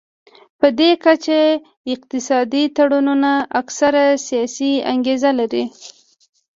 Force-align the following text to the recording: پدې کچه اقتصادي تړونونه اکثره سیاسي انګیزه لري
پدې 0.59 0.89
کچه 1.03 1.39
اقتصادي 1.93 2.63
تړونونه 2.77 3.31
اکثره 3.61 4.05
سیاسي 4.27 4.73
انګیزه 4.91 5.31
لري 5.39 5.63